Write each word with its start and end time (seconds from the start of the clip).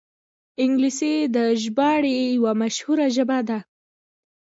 انګلیسي 0.63 1.13
د 1.35 1.37
ژباړې 1.61 2.17
یوه 2.37 2.51
مشهوره 2.61 3.05
ژبه 3.15 3.39
ده 3.49 3.59